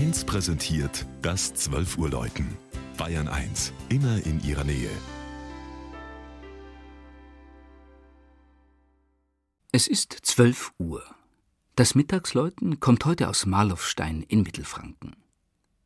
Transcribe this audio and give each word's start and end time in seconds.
1 0.00 0.24
präsentiert 0.24 1.04
das 1.20 1.52
12 1.52 1.98
Uhr 1.98 2.08
Läuten. 2.08 2.56
Bayern 2.96 3.28
1, 3.28 3.74
immer 3.90 4.24
in 4.24 4.42
ihrer 4.42 4.64
Nähe. 4.64 4.88
Es 9.72 9.88
ist 9.88 10.16
12 10.22 10.72
Uhr. 10.78 11.04
Das 11.76 11.94
Mittagsläuten 11.94 12.80
kommt 12.80 13.04
heute 13.04 13.28
aus 13.28 13.44
Marlowstein 13.44 14.22
in 14.22 14.42
Mittelfranken. 14.42 15.16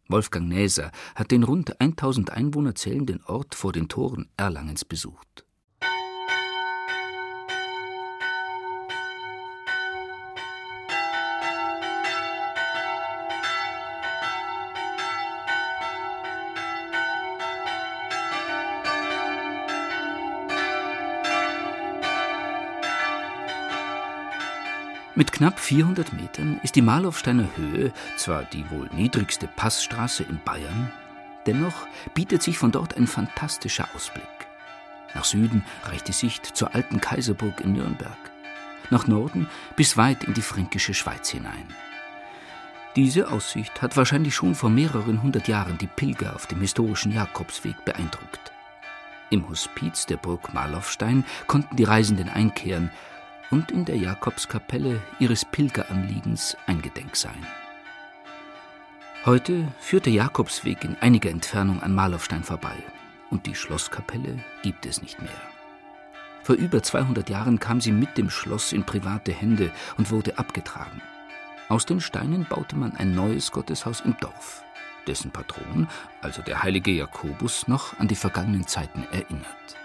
Wolfgang 0.07 0.47
Näser 0.47 0.93
hat 1.17 1.33
den 1.33 1.43
rund 1.43 1.81
1000 1.81 2.31
Einwohner 2.31 2.77
zählenden 2.77 3.21
Ort 3.25 3.57
vor 3.57 3.73
den 3.73 3.89
Toren 3.89 4.29
Erlangens 4.37 4.85
besucht. 4.85 5.45
Mit 25.17 25.31
knapp 25.31 25.61
400 25.61 26.13
Metern 26.13 26.59
ist 26.65 26.75
die 26.75 26.83
Marlowsteiner 26.83 27.47
Höhe 27.57 27.93
zwar 28.17 28.43
die 28.43 28.69
wohl 28.71 28.91
niedrigste 28.93 29.47
Passstraße 29.47 30.25
in 30.25 30.41
Bayern, 30.45 30.93
dennoch 31.47 31.87
bietet 32.15 32.43
sich 32.43 32.59
von 32.59 32.73
dort 32.73 32.97
ein 32.97 33.07
fantastischer 33.07 33.87
Ausblick. 33.95 34.25
Nach 35.15 35.23
Süden 35.23 35.65
reicht 35.85 36.09
die 36.09 36.13
Sicht 36.13 36.45
zur 36.45 36.75
alten 36.75 37.01
Kaiserburg 37.01 37.61
in 37.61 37.75
Nürnberg, 37.75 38.19
nach 38.91 39.07
Norden 39.07 39.49
bis 39.77 39.97
weit 39.97 40.25
in 40.25 40.35
die 40.35 40.43
fränkische 40.43 40.95
Schweiz 40.95 41.31
hinein. 41.31 41.69
Diese 42.97 43.31
Aussicht 43.31 43.83
hat 43.83 43.97
wahrscheinlich 43.97 44.35
schon 44.35 44.57
vor 44.57 44.71
mehreren 44.71 45.23
hundert 45.23 45.47
Jahren 45.47 45.79
die 45.79 45.87
Pilger 45.87 46.35
auf 46.35 46.49
dem 46.49 46.61
historischen 46.61 47.13
Jakobsweg 47.13 47.85
beeindruckt. 47.85 48.53
Im 49.31 49.49
Hospiz 49.49 50.07
der 50.07 50.17
Burg 50.17 50.53
Marlowstein 50.53 51.25
konnten 51.47 51.77
die 51.77 51.85
Reisenden 51.85 52.29
einkehren 52.29 52.91
und 53.51 53.71
in 53.71 53.85
der 53.85 53.97
Jakobskapelle 53.97 55.01
ihres 55.19 55.45
Pilgeranliegens 55.45 56.57
eingedenk 56.67 57.17
sein. 57.17 57.47
Heute 59.25 59.67
führt 59.81 60.07
der 60.07 60.13
Jakobsweg 60.13 60.85
in 60.85 60.97
einiger 61.01 61.31
Entfernung 61.31 61.83
an 61.83 61.95
Marlowstein 61.95 62.45
vorbei 62.45 62.77
und 63.31 63.47
die 63.47 63.55
Schlosskapelle 63.55 64.39
gibt 64.63 64.87
es 64.87 65.01
nicht 65.01 65.21
mehr. 65.21 65.31
Vor 66.43 66.57
über 66.57 66.83
200 66.83 67.31
Jahren 67.31 67.59
kam 67.59 67.81
sie 67.81 67.93
mit 67.93 68.19
dem 68.19 68.29
Schloss 68.29 68.73
in 68.73 68.85
private 68.85 69.33
Hände 69.33 69.71
und 69.97 70.11
wurde 70.11 70.37
abgetragen. 70.37 71.01
Aus 71.71 71.87
den 71.87 72.03
Steinen 72.03 72.45
baute 72.45 72.77
man 72.77 72.95
ein 72.97 73.15
neues 73.15 73.51
Gotteshaus 73.51 74.03
im 74.03 74.15
Dorf, 74.21 74.63
dessen 75.07 75.31
Patron, 75.31 75.89
also 76.21 76.43
der 76.43 76.63
heilige 76.63 76.91
Jakobus, 76.91 77.67
noch 77.67 77.99
an 77.99 78.09
die 78.09 78.15
vergangenen 78.15 78.67
Zeiten 78.67 79.05
erinnert. 79.11 79.77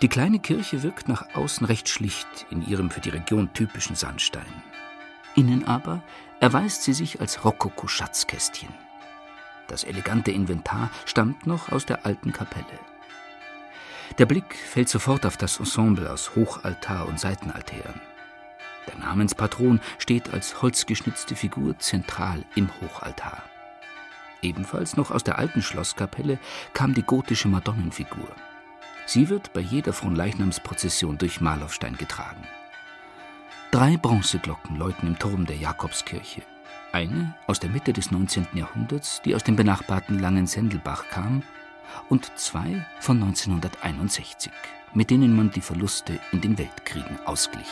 Die 0.00 0.08
kleine 0.08 0.38
Kirche 0.38 0.84
wirkt 0.84 1.08
nach 1.08 1.34
außen 1.34 1.66
recht 1.66 1.88
schlicht 1.88 2.46
in 2.50 2.64
ihrem 2.64 2.90
für 2.90 3.00
die 3.00 3.08
Region 3.08 3.52
typischen 3.52 3.96
Sandstein. 3.96 4.46
Innen 5.34 5.66
aber 5.66 6.02
erweist 6.38 6.84
sie 6.84 6.92
sich 6.92 7.20
als 7.20 7.44
Rokoko-Schatzkästchen. 7.44 8.68
Das 9.66 9.82
elegante 9.82 10.30
Inventar 10.30 10.90
stammt 11.04 11.46
noch 11.46 11.70
aus 11.72 11.84
der 11.84 12.06
alten 12.06 12.32
Kapelle. 12.32 12.78
Der 14.18 14.26
Blick 14.26 14.54
fällt 14.54 14.88
sofort 14.88 15.26
auf 15.26 15.36
das 15.36 15.58
Ensemble 15.58 16.10
aus 16.10 16.34
Hochaltar 16.36 17.06
und 17.08 17.18
Seitenaltären. 17.18 18.00
Der 18.86 18.98
Namenspatron 18.98 19.80
steht 19.98 20.32
als 20.32 20.62
holzgeschnitzte 20.62 21.36
Figur 21.36 21.78
zentral 21.78 22.44
im 22.54 22.70
Hochaltar. 22.80 23.42
Ebenfalls 24.42 24.96
noch 24.96 25.10
aus 25.10 25.24
der 25.24 25.38
alten 25.38 25.60
Schlosskapelle 25.60 26.38
kam 26.72 26.94
die 26.94 27.02
gotische 27.02 27.48
Madonnenfigur. 27.48 28.28
Sie 29.08 29.30
wird 29.30 29.54
bei 29.54 29.62
jeder 29.62 29.94
Fronleichnamsprozession 29.94 31.16
durch 31.16 31.40
Marlowstein 31.40 31.96
getragen. 31.96 32.42
Drei 33.70 33.96
Bronzeglocken 33.96 34.76
läuten 34.76 35.08
im 35.08 35.18
Turm 35.18 35.46
der 35.46 35.56
Jakobskirche. 35.56 36.42
Eine 36.92 37.34
aus 37.46 37.58
der 37.58 37.70
Mitte 37.70 37.94
des 37.94 38.10
19. 38.10 38.48
Jahrhunderts, 38.52 39.22
die 39.24 39.34
aus 39.34 39.42
dem 39.42 39.56
benachbarten 39.56 40.18
Langensendelbach 40.18 41.08
kam, 41.08 41.42
und 42.10 42.30
zwei 42.38 42.84
von 43.00 43.16
1961, 43.22 44.52
mit 44.92 45.08
denen 45.08 45.34
man 45.34 45.50
die 45.52 45.62
Verluste 45.62 46.20
in 46.32 46.42
den 46.42 46.58
Weltkriegen 46.58 47.18
ausglich. 47.24 47.66